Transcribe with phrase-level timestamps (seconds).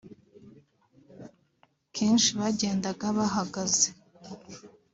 [1.95, 3.87] kenshi bagendaga bahagaze